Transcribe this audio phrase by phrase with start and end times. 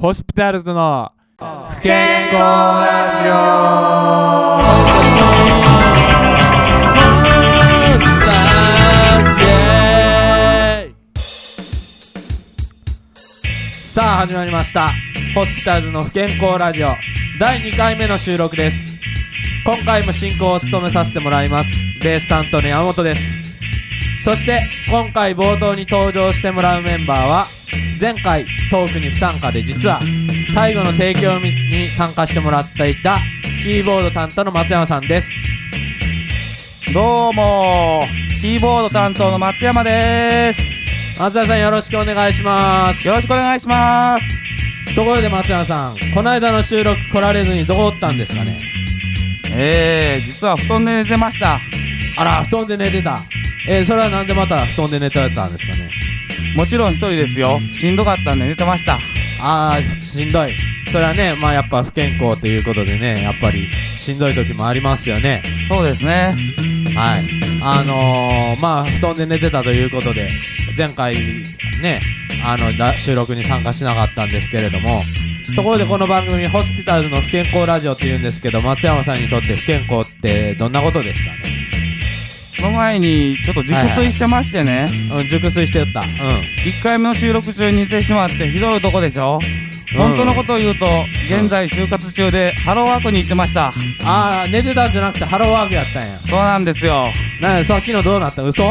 [0.00, 1.92] ホスピタルズの不健
[2.32, 3.32] 康ラジオ。
[13.78, 14.88] さあ始まりました。
[15.34, 16.88] ホスピタルズの不健康ラジオ。
[17.38, 18.98] 第2回目の収録です。
[19.66, 21.70] 今回も進行を務めさせてもらいます。
[22.02, 23.39] ベース担当の山本です
[24.22, 27.46] そして今回冒頭に登場してもらうメンバーは
[27.98, 30.00] 前回トークに不参加で実は
[30.54, 31.52] 最後の提供に
[31.88, 33.18] 参加してもらっていた
[33.62, 35.30] キーボード担当の松山さんです。
[36.92, 38.02] どうも
[38.40, 40.62] キーボード担当の松山です。
[41.18, 43.06] 松山さんよろしくお願いします。
[43.06, 44.94] よろしくお願いします。
[44.94, 48.58] ところで松山さんこの間の収録来られずにどこおったんですかね？
[49.52, 51.58] えー、実は布団で寝てました。
[52.18, 53.22] あら布団で寝てた
[53.72, 55.88] えー、それはなんでまた布団で寝てたんですかね？
[56.56, 57.60] もちろん一人ですよ。
[57.72, 58.94] しんどかったんで寝てました。
[59.40, 60.52] ああしんどい。
[60.90, 65.44] それはねまあやっぱ不健康ということでねやっぱりしんどい時もありますよね。
[65.68, 66.34] そうですね。
[66.96, 67.22] はい。
[67.62, 70.30] あのー、まあ布団で寝てたということで
[70.76, 71.14] 前回
[71.80, 72.00] ね
[72.44, 75.04] あの収録に参加しなかったんですけれども
[75.54, 81.38] ところでこの番組ホスピタルズの不健康ラジオって言うんですけど松山さんにとって不健康ってどんなことですかね？
[81.44, 81.49] そ
[82.60, 89.38] の前にちょっと熟睡してましてね、うん熟睡してたうん1回目の収録中に寝てしまってひどいとこでしょ
[89.98, 90.86] 本当のことを言うと、
[91.28, 93.72] 現在就活中でハローワークに行ってました。
[94.04, 96.16] ああ、寝てたんじゃなくてハローワークやったんや。
[96.16, 97.08] そうなんですよ。
[97.40, 98.42] なさっきのどうなった？
[98.44, 98.62] 嘘？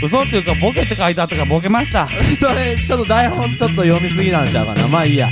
[0.00, 2.08] 嘘っていうか、ボケって書いてあったからボケました。
[2.38, 4.86] それ、ちょっと台本ちょっと読みすぎなんちゃうかな。
[4.86, 5.28] まあいいや。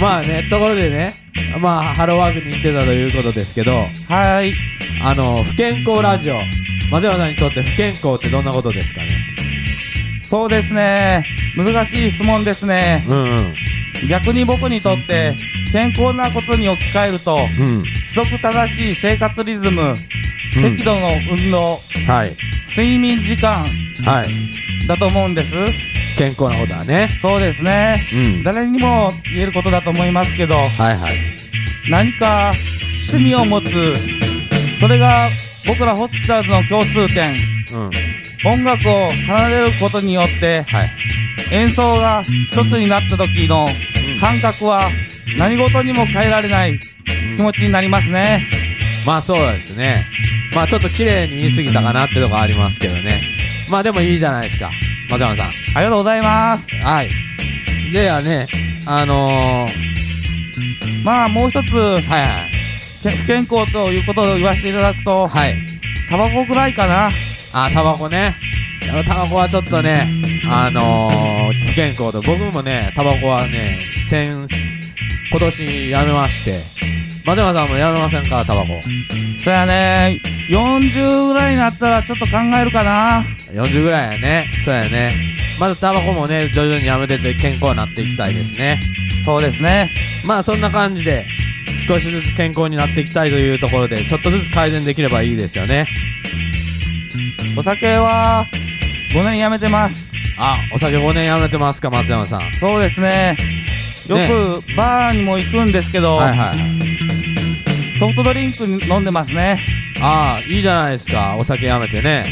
[0.00, 1.14] まあね、ところでね、
[1.60, 3.72] まあ、ハローワークに行ってたということですけど、
[4.08, 4.52] はい。
[5.02, 6.34] あの、不健康ラジオ。
[6.90, 9.08] 松山さんにとって不健康ってどんなことですかね？
[10.22, 11.24] そうですね。
[11.56, 13.04] 難しい質問ですね。
[13.08, 13.54] うんうん。
[14.08, 15.34] 逆に僕にとって、
[15.72, 17.78] 健康なことに置き換えると、うん。
[17.78, 19.96] 規則正しい生活リズム、
[20.54, 22.36] 適度の運動、はい。
[22.70, 23.66] 睡眠時間
[24.04, 24.86] はい。
[24.86, 25.54] だと思うんです。
[26.16, 27.08] 健康なことはね。
[27.20, 28.00] そうですね。
[28.12, 28.42] うん。
[28.42, 30.66] 誰にも言えることだと思いますけど、はい
[30.96, 31.16] はい。
[31.90, 32.52] 何か
[33.10, 33.94] 趣味を持つ、
[34.80, 35.28] それが
[35.66, 37.34] 僕らホスピタルズの共通点、
[37.72, 37.90] うん。
[38.44, 40.90] 音楽を離れることによって、はい。
[41.52, 43.68] 演奏が一つになった時の
[44.20, 44.88] 感覚は
[45.38, 46.80] 何事にも変えられない
[47.36, 48.42] 気持ちになりますね。
[49.06, 50.04] まあそうですね。
[50.54, 53.20] まあちょっと綺麗に言い過ぎたかなってとこありますけどね。
[53.70, 54.70] まあでもいいじゃないですか。
[55.10, 55.46] 松山さん。
[55.46, 56.66] ありがとうございます。
[56.82, 57.10] はい。
[57.92, 58.46] ではね、
[58.86, 62.56] あのー、まあもう一つ、はいはい。
[63.02, 65.54] け不健康ということを言わせていただくと、はい。
[66.10, 67.10] タバコぐらいかな。
[67.52, 68.34] あ、タバコね。
[69.06, 70.08] タバコはちょっとね、
[70.50, 73.76] あのー、不健康と、僕もね、タバコはね、
[74.08, 76.75] 先、今年やめまして、
[77.26, 78.80] 松山さんもやめませんか、タバコ。
[79.42, 83.24] そやね、40ぐらいになったらちょっと考えるかな。
[83.52, 84.46] 40ぐらいやね。
[84.64, 85.12] そうやね。
[85.58, 88.80] まずタバコもね、徐々にやめてって健康になっていきたいですね。
[89.24, 89.90] そうですね。
[90.24, 91.26] まあそんな感じで、
[91.88, 95.88] 少しずつ健康になっていきたいというところで、ちょっとずつ改善できればいいですよね。
[97.56, 98.46] お酒は
[99.12, 100.12] 5年やめてます。
[100.38, 102.40] あ、お酒5年やめてますか、松山さん。
[102.60, 103.36] そうですね。
[104.08, 106.85] よくバーにも行くんですけど、はいはいはい。
[107.98, 109.60] ソフトドリンク飲んでますね。
[110.02, 112.24] ああ、いいじゃないですか、お酒やめてね。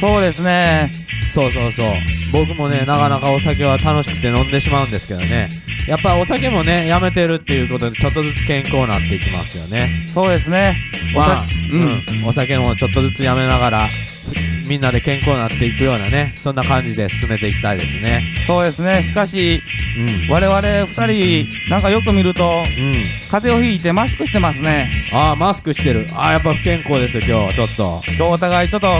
[0.00, 0.90] そうですね。
[1.32, 1.92] そうそうそう。
[2.32, 5.48] 僕もね、なかなかお酒は楽しくて飲んでしまうんですけどね。
[5.86, 9.88] やっぱお酒もね、やめてるっていうことで、ちょっとずつ健康になっていきますよね。
[10.12, 10.76] そうですね。
[11.14, 13.86] まあ、ううんん、お酒もちょっとずつやめながら、
[14.72, 18.22] みんなで健康になっていくようなね、そんな感じで進めていきたいですね。
[18.46, 19.02] そうですね。
[19.02, 19.62] しかし、
[19.98, 20.32] うん。
[20.32, 22.94] 我々二人、なんかよく見ると、うん。
[23.30, 24.90] 風邪をひいてマスクしてますね。
[25.12, 26.06] ああ、マスクしてる。
[26.14, 28.02] ああ、やっぱ不健康ですよ、今日、ちょっと。
[28.16, 28.94] 今日お互いちょっと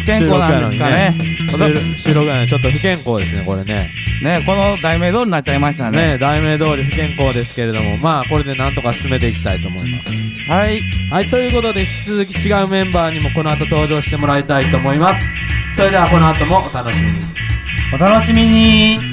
[0.00, 1.37] 不健康なんですかね。
[1.48, 3.90] 収録収録やのにちょっと不健康ですね、これね。
[4.22, 6.12] ね、この題名通りになっちゃいましたね。
[6.12, 10.10] ね、題名通り不健康ですけれども、まあ、これでなんとか進めていきたいと思います。
[10.48, 10.82] はい。
[11.10, 15.20] はい、ということで、引き続き違うメンバーにもこの後登場してもらいたいと思います。
[15.74, 17.18] それではこの後もお楽しみに。
[17.94, 19.07] お楽しみに。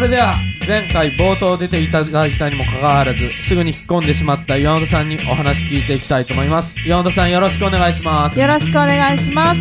[0.00, 0.34] それでは
[0.66, 6.74] 前回冒頭出ていただいたにもかかわらずすぐに引っ込んでしまった岩本さんにお話聞いていきたいと思います。
[6.86, 8.40] 岩本さんよろしくお願いします。
[8.40, 9.60] よろしくお願いします。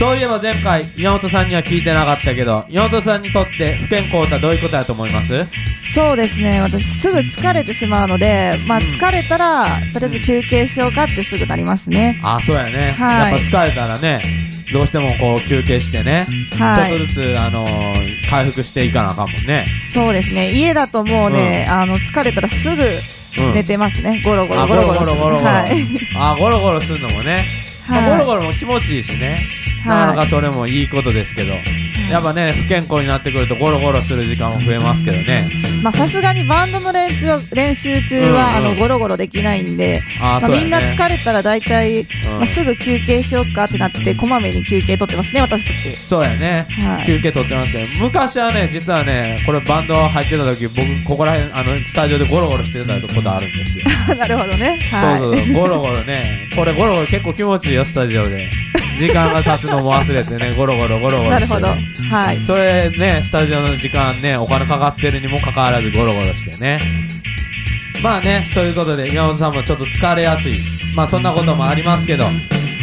[0.00, 5.46] そういえば前回岩本さんには聞いてなかったけど岩本さんにとって不健康とはどういうことだと思います？
[5.94, 6.60] そうですね。
[6.60, 8.84] 私すぐ疲れてしまうので、まあ、うん。
[8.86, 12.20] 疲れたら、とりあえず休憩しようかってすぐなりますね。
[12.24, 13.34] あそうやね、はい。
[13.34, 14.22] やっぱ疲れたらね
[14.72, 16.26] どうしてもこう休憩してね、
[16.58, 16.90] はい。
[16.90, 20.52] ちょっとずつ、あのー回復していかなあかんもんね、そうですね。
[20.52, 22.82] 家だともうね、あの疲れたらすぐ
[23.38, 25.06] うん、寝てますね、ゴロゴロあゴロゴゴロゴロ。
[25.06, 25.86] ロゴロゴロ、はい、
[26.16, 27.42] あゴロゴロするのもね、
[27.88, 28.10] まあはい。
[28.10, 29.38] ゴロゴロも気持ちいいしね、
[29.86, 31.54] なかなかそれもいいことですけど、
[32.12, 35.50] やっぱね不健康になってくるとゴロゴロする時間も増えますけどね。
[35.82, 38.34] まあさすがにバンドの練習は練習中は、うん。
[38.34, 40.58] うんあのゴロゴロできないんで、まあ、ね。
[40.58, 42.06] みんな疲れたら大体、うん。
[42.38, 45.96] まあ、すぐ休憩しようかってなってこまめに休憩取ってますね私たち。
[45.96, 47.06] そうやね、はい。
[47.06, 53.86] 休憩取ってますけど昔はね実はねこれバンド入ってた時僕ここら辺あのスタジオでゴロゴロしてたことあるんですよ。
[54.14, 54.78] なるほどね。
[54.90, 55.18] はい。
[55.18, 56.48] そうそうそう、ゴロゴロね。
[56.54, 58.50] これゴロゴロ結構気持ちいいよ、スタジオで。
[58.98, 66.80] 時間が経つのも忘れてね、ゴロゴロゴロゴロしてなるほどはいそれね、スタジオの時間ね、お金かかってるにもかかわらずゴロゴロしてね。
[68.02, 70.58] まあね、そういうことで、岩本さんもちょっと疲れやすい。
[70.94, 72.24] まあそんなこともありますけど、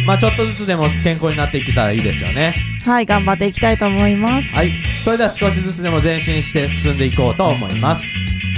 [0.06, 2.54] まあちょっとずつでも健康になっていけたらいいですよね。
[2.84, 4.70] はい頑張っていきたいと思いますはい。
[5.04, 8.02] それでは少しずつでも前進して進んでいこうと思います。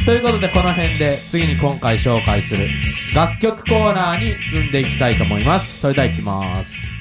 [0.07, 2.69] ということで、この辺で次に今回紹介する
[3.15, 5.81] 楽曲コーナーに進んでいきたいと思います。
[5.81, 6.92] それでは行きます。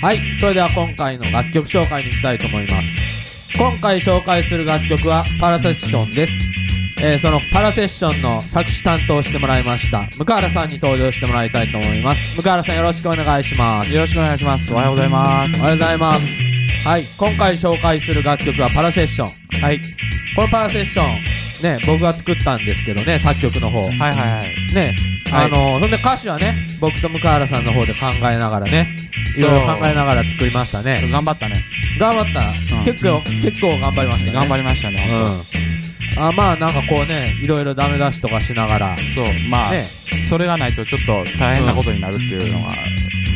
[0.00, 0.18] はい。
[0.40, 3.58] それでは今回の楽曲紹介に行きたいと思います。
[3.58, 6.32] 今回紹介する楽曲はパラセッションです。
[7.00, 12.36] えーそのパラセッションの作詞担当してもらいました、向原さんに登場してもらいたいと思います。
[12.40, 13.92] 向原さんよろしくお願いします。
[13.94, 14.72] よろしくお願いします。
[14.72, 15.56] おはようございます。
[15.56, 16.26] おはようございます。
[16.84, 17.04] はい。
[17.16, 19.60] 今回紹介する楽曲はパラセッション。
[19.60, 19.80] はい。
[20.36, 21.18] このパラセッション、
[21.62, 23.82] ね、僕が作ったんですけどね、作曲の方。
[23.82, 24.74] はいはいはい。
[24.74, 24.94] ね、
[25.30, 28.88] はいあの、そんで歌詞はね、僕と向原さんの方で考えながらね、
[29.36, 31.08] いろいろ考えながら作りましたね。
[31.10, 31.62] 頑張ったね。
[31.98, 34.38] 頑張った、うん結構、結構頑張りましたね。
[34.38, 35.04] 頑張りましたね。
[36.16, 36.22] うん。
[36.22, 39.84] あまあなんかこうね、いろいろダメ出しとかしながら、そう、まあ、ね、
[40.28, 42.74] それがないとちょっと大変なことになるっていうのが、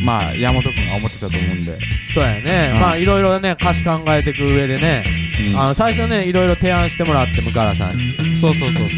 [0.03, 1.77] まあ、山本君が思ってたと思うんで。
[2.13, 5.03] そうやね、うんまあいろいろね、歌詞考えていく上でね、
[5.57, 8.15] あの最初ね、いろいろ提案してもらって、向原さんに。
[8.37, 8.89] そうそうそうそう。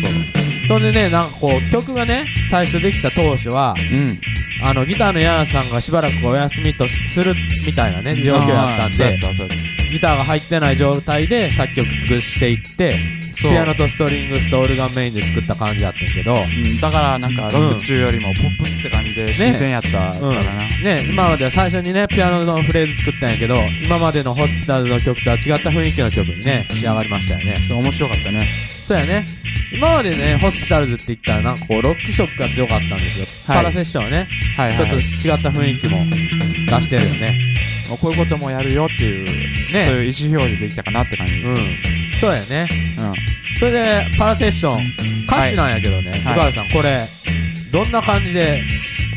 [0.68, 4.20] それでね、なんかこう、曲がね、最初できた当初は、うん。
[4.64, 7.36] あの、ギターのヤーさんがしばらくお休みとする
[7.66, 9.20] みたいなね、状況だったんで
[9.92, 12.96] ギターが入ってない状態で作曲作していって、
[13.36, 16.36] ピアノとストリングスとオルガンメインで作った感じだったんやけど、
[16.82, 20.42] だからなんか、ロック中よりもポップスって感じで新鮮やったからうんな。
[20.84, 27.58] ね、今までは最初にね、ピアノのフレーズ作ったんやけど、今までのホスピタルの曲とは違った雰囲気の曲にね、仕上がりましたよね。
[27.68, 28.46] そう、面白かったね。
[28.46, 29.26] そうやね。
[29.74, 33.56] 今までね、ホスピタルズって言ったらなんかこう、ロック色が強かったんですよ。
[33.56, 34.28] はいパラセッションはね、
[34.58, 34.78] はいはい。
[34.78, 34.96] ちょっと
[35.28, 37.56] 違った雰囲気も出してるよね。
[37.90, 39.26] もうこういうこともやるよっていう、
[39.74, 41.48] ねそういう意思表示できたかなって感じです。
[41.48, 42.05] うん。
[42.26, 42.68] そうやね。
[42.98, 43.14] うん。
[43.60, 47.06] それで、パラセッション、歌詞なんやけどね、はい小川さん、これ、
[47.72, 48.64] どんな感じで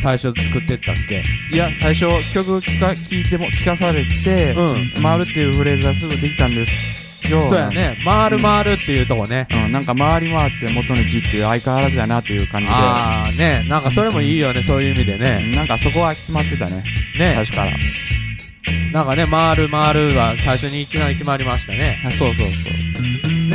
[0.02, 1.22] 最初作ってったっけ？
[1.52, 5.02] いや、最初曲聴か、聞いても、聞かされて、うん。
[5.02, 7.48] 回るっていうフレーズがすぐできたんですよ。
[7.48, 7.68] そうや。
[7.70, 7.96] ね。
[8.04, 9.46] 回る回るっていうとこね。
[9.50, 12.72] うん、なんか回り回って元の字っていう相変わらずやなっていう感じで。
[12.74, 15.52] あーね、なんかそれもいいよね、そういう意味でね。
[15.54, 16.84] なんかそこは決まってたね。
[17.16, 17.72] 最ね、初から。
[18.92, 22.02] なんかね、回る回るは最初にいきなり決まりましたね。
[22.06, 22.72] あそうそうそう。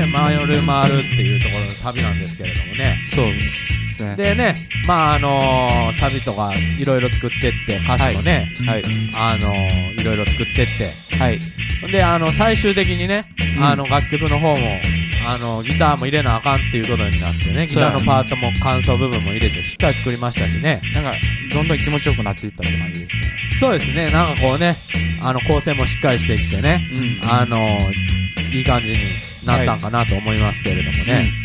[0.05, 2.97] ね、回る回るっていうところの旅なんですけれどもね。
[3.15, 3.41] そうで
[3.87, 4.15] すね。
[4.15, 4.55] でね、
[4.87, 8.83] まああのーサビとかいろいろ作ってって、歌詞もね、はい。
[9.15, 10.65] あのーいろいろ作ってっ
[11.09, 11.39] て、はい。
[11.91, 13.25] で、あの、最終的にね、
[13.57, 14.57] うんあの、楽曲の方も、
[15.25, 20.81] あの、ギターも入れなあかんっていうことになってね、ギターのパートも感想部分も入れてしっかり作りましたしね。
[20.93, 21.13] なんか、
[21.53, 23.21] どんどん気持ちよくなっていったって感じですね。
[23.59, 24.75] そうですね、なんかこうね、
[25.21, 27.79] あの、構成もしっかりしてきてね、うんあの、
[28.51, 28.97] いい感じに
[29.45, 31.42] なったんかなと思いますけれどもね。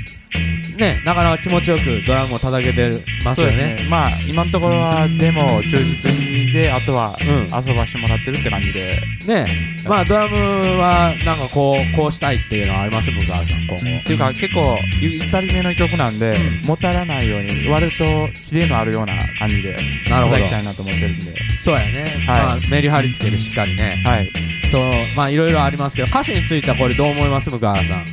[0.79, 2.93] ね、なかなか気持ちよくドラムも叩けて
[3.25, 3.57] ますよね。
[3.75, 3.87] ね。
[3.91, 8.97] まあ、今のところは、でも、忠実にで、あとは、うん遊ばしてもらってるって感じで。
[9.27, 9.47] ね、
[9.87, 10.37] まあドラム
[10.79, 13.99] はなんかこう、こうしたいっていうのはあります、僕はさん、今後。
[14.01, 19.77] っていうか、結構、ゆったりめの曲なんで、もたらないように、割と、キレのあるような感じで、
[20.09, 21.33] なるほど叩きたいなと思ってるんで。
[21.65, 22.05] そうやね。
[22.27, 24.01] まあメリハリつけてしっかりね。
[24.05, 24.31] はい。
[24.71, 28.05] そう、まあいろいろありますけど、歌詞についてはこれどう思います、向川さん？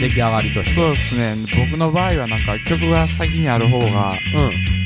[0.00, 0.74] 出来上がりとして。
[0.74, 1.34] そうですね。
[1.70, 4.83] 僕の場合はなんか曲が先にある方がうん。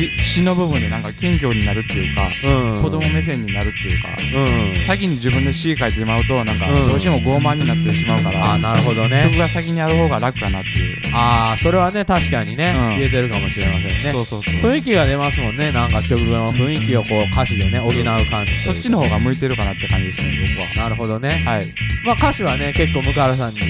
[0.00, 2.82] し詩詩の部分でなんか謙虚になるっていうか、うん。
[2.82, 4.80] 子供目線になるっていうか、うん。
[4.86, 9.38] 先に自分で詩書いてしまうと、なんかうんどうしても傲慢になってしまうから、あなるほどね曲。
[9.38, 11.14] が先にある方が楽かなっていう。
[11.14, 13.92] ああ、それはね、確かにね、うん言えてるかもしれませんね。
[14.12, 14.54] そうそうそう。
[14.72, 15.72] 雰囲気が出ますもんね。
[15.72, 17.92] なんか曲の雰囲気をこう歌詞でね、補う
[18.30, 18.52] 感じ。
[18.64, 20.84] そっちの方が向いてるかなって感じですね、僕は。
[20.84, 21.42] なるほどね。
[21.44, 21.66] はい。
[22.04, 23.60] まあ歌詞はね、結構向原さんに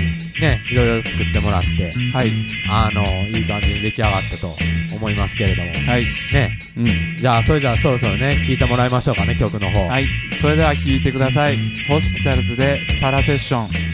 [0.41, 2.33] ね、いろいろ作ってもらって、はい。
[2.69, 4.57] あの、いい感じに出来上がったと
[4.95, 5.91] 思いますけれども。
[5.91, 6.05] はい。
[6.33, 6.59] ね。
[6.77, 7.17] うん。
[7.19, 9.87] じゃあ、それじゃあそろそろね、聞いてもらいましょうかね、曲の方。
[9.87, 10.05] はい。
[10.41, 11.57] それでは聴いてください。
[11.89, 13.90] ホスピタルズでパラセッション。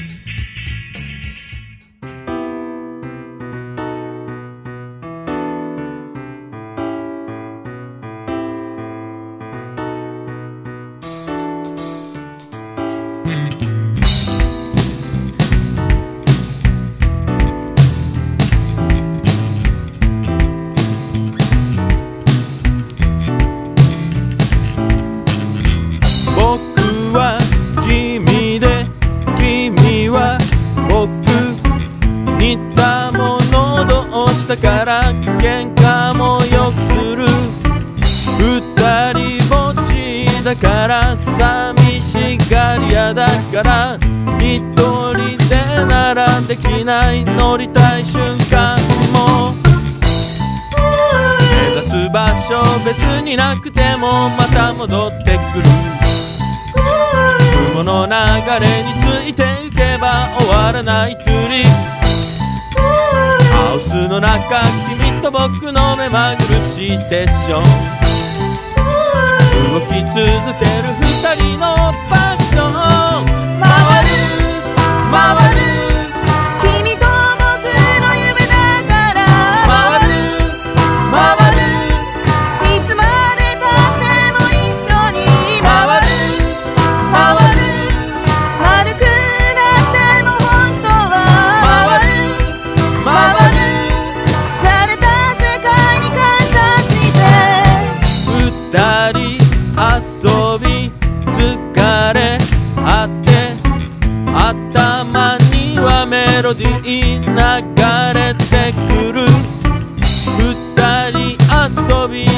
[46.47, 48.79] できない乗りたい瞬間
[49.13, 49.55] も。
[51.51, 55.65] 目指す場所別になくてもまた戻ってくる。
[57.73, 58.21] 雲の流れ
[58.85, 64.63] についていけば終わらないトゥリハウスの中
[65.01, 67.63] 君と僕の目まぐるしいセッション。
[69.75, 70.21] 動き続ける
[71.01, 72.73] 二人のパッション。
[73.61, 73.69] 回
[74.05, 74.07] る
[75.11, 75.35] 回
[75.91, 75.96] る。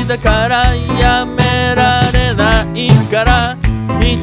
[0.09, 3.57] だからやめられないから
[4.01, 4.17] 一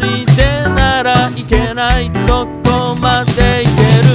[0.00, 4.14] 人でならいけないとこまで行ける？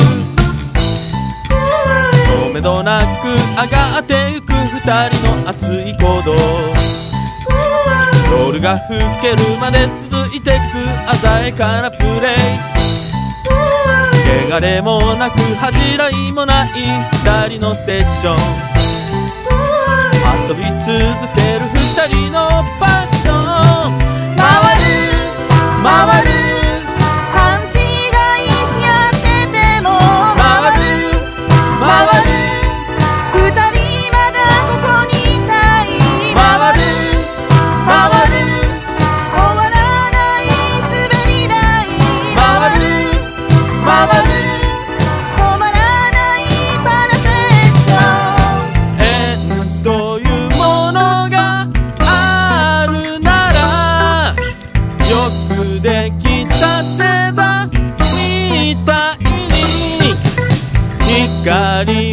[2.48, 6.36] とめどなく上がってゆく二人の熱い鼓動。
[8.48, 12.38] 夜が更けるまで続いてく鮮やかなプレイ。
[14.52, 16.70] 汚れもなく恥じらいもない
[17.24, 18.79] 二人のセッション。
[20.50, 20.96] 遊び続け
[21.60, 23.09] る二人のバス
[55.90, 57.00] できたせ
[57.36, 60.14] だみたいに
[61.42, 62.09] 光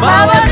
[0.00, 0.49] Vamos.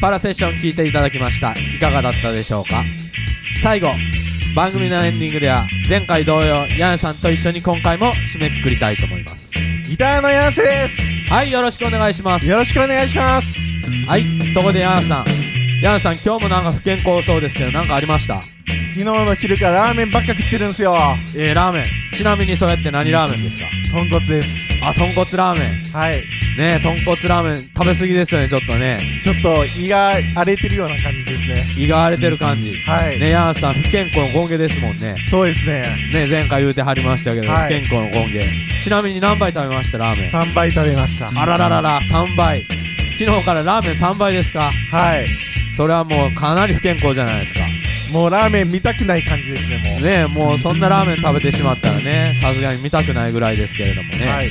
[0.00, 1.52] パラセッション聞いていただきました。
[1.52, 2.84] いかがだったでしょうか？
[3.62, 3.88] 最後
[4.54, 9.50] 番組のエンディングでは前回同様ヤンさんと一緒に今回も締めくくりたいと思います。
[9.88, 11.32] ギターのヤンスです。
[11.32, 12.46] はいよろしくお願いします。
[12.46, 13.46] よろしくお願いします。
[14.06, 14.24] はい
[14.54, 15.24] とこでヤンさん。
[15.82, 18.40] ヤンさん今日もなんか不健康そうですけど何かありました？
[18.40, 20.96] 昨日の昼からラーメンばっか食ってるんですよ。
[21.36, 21.84] えー、ラーメン。
[22.16, 23.66] ちなみにそれって何ラーメンですか？
[23.92, 25.92] 豚骨ですあ豚骨ラーメン。
[25.92, 26.14] はい。
[26.58, 28.98] ねえ豚骨ラーメン食べ過ぎですよねちょっとね。
[29.22, 31.64] ちょっと胃が荒れてるような感じですね。
[31.76, 32.70] 胃が荒れてる感じ。
[32.70, 33.18] はい。
[33.20, 35.14] ねヤンさん不健康の権下ですもんね。
[35.30, 35.84] そうですね。
[36.12, 37.80] ね前回言うてはりましたけど、はい。
[37.82, 41.28] 不健康の権下ちなみに何杯食べましたラーメン？3杯食べました。
[41.28, 42.66] あらららら3倍
[43.18, 44.70] 昨日からラーメン3倍ですか？
[44.90, 45.28] はい。
[45.76, 47.60] それはもうかなり不健康じゃないですか。
[48.12, 50.00] もうラーメン見たくない感じですねもう。
[50.00, 54.48] ねえもうそんなラーメン食べてしまったらねさすがに見たくないぐらいですけれどもね、はい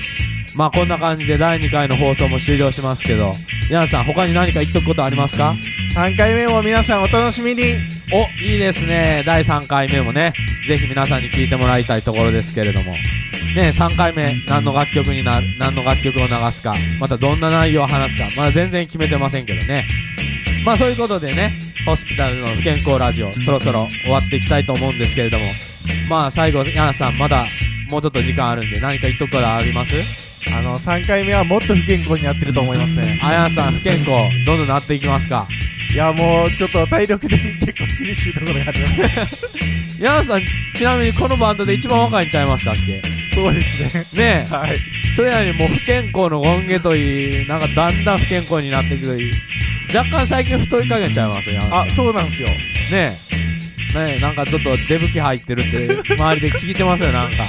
[0.57, 3.33] まあこんな感じで第2回の放送も終了しますけど
[3.69, 5.55] 皆さん他に何か言っとくことありますか
[5.95, 7.75] ？3回目も皆さんお楽しみに。
[8.13, 9.21] おいいですね。
[9.25, 10.33] 第3回目もね。
[10.67, 12.93] ぜひ皆さんに聴いてもらいたいところですけれども。
[12.93, 16.73] ね3回目何の楽曲になる何の楽曲を流すか。
[16.99, 18.23] またどんな内容を話すか。
[18.37, 19.85] まだ全然決めてませんけどね。
[20.65, 21.51] まあそういうことでね
[21.85, 25.43] ホスピタルの不健康ラジオそろそろ終わっていきたいと思うんですけれども。
[26.09, 27.45] まあ最後ヤナさんまだ
[27.89, 30.26] もうちょっと時間あるんで何か言っとくことあります？
[30.57, 33.19] あの3回目はもっと不健康になってると思いますね。
[33.23, 34.09] あやなさん不健康
[34.45, 35.47] どんどんなっていきますか？
[35.93, 39.57] いやもうちょっと体力的に結構厳しいところがあります
[40.01, 40.41] ヤナさん
[40.75, 43.01] ちなみにこのバンドで一番若いんちゃいましたっけ？
[43.35, 44.43] そうですね。
[44.43, 44.53] ねえ。
[44.53, 44.77] はい。
[45.15, 49.31] それなのにもう不健康の権下といいなんかだんだん不健康になっていくといい。
[49.95, 51.79] 若干最近太り加減ちゃいますヤナさん。
[51.89, 52.47] あそうなんですよ。
[52.47, 52.55] ね
[52.93, 53.97] え。
[53.97, 57.43] ねえなんかちょっとデブ気入ってるって周りで聞いてますよなんか、ね、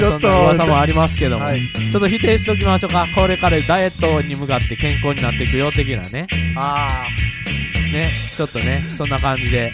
[0.00, 0.28] ちょっと。
[0.28, 1.62] 噂もありますけども、はい。
[1.90, 3.06] ちょっと否定しておきましょうか。
[3.14, 6.26] これからダイエットに向かって健康になっていくよ的なね。
[6.56, 7.06] あ
[7.92, 9.72] ねちょっとねそんな感じで。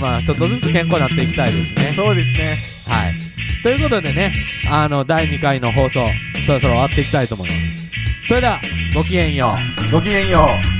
[0.00, 1.88] まあちょっとずつ健康になっていきたいですね。
[1.92, 2.56] あそうですね。
[2.86, 3.14] はい。
[3.62, 4.32] ということでね
[4.70, 6.06] あの第2回の放送
[6.46, 8.28] そろそろ終わっていきたいと思います。
[8.28, 8.60] それでは
[8.94, 9.52] ごきげんよ
[9.88, 9.92] う。
[9.92, 10.78] ごきげんよう。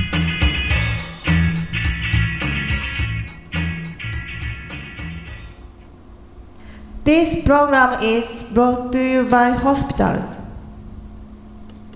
[7.03, 10.38] This program is brought to you by hospitals.